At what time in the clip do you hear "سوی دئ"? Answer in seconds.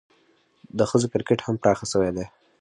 1.91-2.25